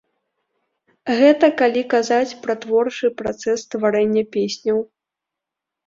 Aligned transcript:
Гэта 1.19 1.45
калі 1.59 1.81
казаць 1.93 2.37
пра 2.47 2.53
творчы 2.65 3.07
працэс 3.23 3.57
стварэння 3.69 4.29
песняў. 4.37 4.77